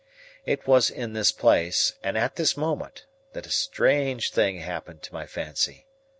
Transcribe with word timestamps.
It 0.47 0.65
was 0.65 0.89
in 0.89 1.13
this 1.13 1.31
place, 1.31 1.93
and 2.01 2.17
at 2.17 2.35
this 2.35 2.57
moment, 2.57 3.05
that 3.33 3.45
a 3.45 3.51
strange 3.51 4.31
thing 4.31 4.57
happened 4.61 5.03
to 5.03 5.13
my 5.13 5.27
fancy. 5.27 5.85